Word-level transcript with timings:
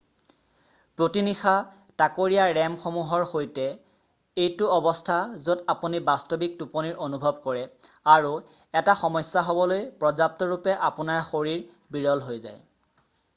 প্ৰতি 0.99 1.21
নিশা 1.25 1.51
তাকৰীয়া 2.01 2.55
rem 2.57 2.77
সমূহৰ 2.83 3.25
সৈতে 3.33 3.65
এইটো 4.45 4.69
অৱস্থা 4.77 5.17
য'ত 5.49 5.67
আপুনি 5.75 6.01
বাস্তৱিক 6.09 6.57
টোপনিৰ 6.63 6.97
অনুভৱ 7.11 7.37
কৰে 7.47 7.63
আৰু 8.17 8.33
এটা 8.85 8.97
সমস্যা 9.07 9.45
হ'বলৈ 9.55 9.87
পৰ্য্যাপ্তৰূপে 10.05 10.81
আপোনাৰ 10.91 11.23
শৰীৰ 11.33 11.65
বিৰল 11.97 12.27
হৈ 12.31 12.45
যায়৷ 12.47 12.63